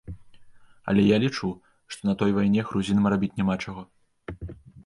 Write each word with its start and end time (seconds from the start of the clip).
Але 0.93 1.01
я 1.15 1.19
лічу, 1.25 1.49
што 1.95 2.01
на 2.11 2.15
той 2.21 2.35
вайне 2.39 2.65
грузінам 2.71 3.05
рабіць 3.15 3.33
няма 3.43 3.55
чаго. 3.67 3.81